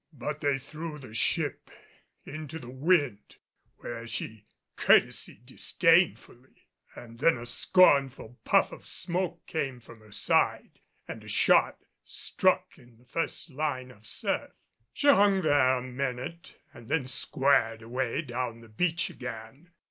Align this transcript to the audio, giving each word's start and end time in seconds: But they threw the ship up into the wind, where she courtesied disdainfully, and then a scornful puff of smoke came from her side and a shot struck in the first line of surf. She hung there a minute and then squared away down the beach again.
But 0.17 0.41
they 0.41 0.57
threw 0.57 0.97
the 0.97 1.13
ship 1.13 1.69
up 1.71 2.25
into 2.25 2.57
the 2.57 2.71
wind, 2.71 3.35
where 3.77 4.07
she 4.07 4.45
courtesied 4.75 5.45
disdainfully, 5.45 6.65
and 6.95 7.19
then 7.19 7.37
a 7.37 7.45
scornful 7.45 8.39
puff 8.43 8.71
of 8.71 8.87
smoke 8.87 9.45
came 9.45 9.79
from 9.79 9.99
her 9.99 10.11
side 10.11 10.79
and 11.07 11.23
a 11.23 11.27
shot 11.27 11.77
struck 12.03 12.79
in 12.79 12.97
the 12.97 13.05
first 13.05 13.51
line 13.51 13.91
of 13.91 14.07
surf. 14.07 14.53
She 14.91 15.07
hung 15.07 15.41
there 15.41 15.77
a 15.77 15.83
minute 15.83 16.55
and 16.73 16.87
then 16.87 17.05
squared 17.07 17.83
away 17.83 18.23
down 18.23 18.61
the 18.61 18.69
beach 18.69 19.11
again. 19.11 19.69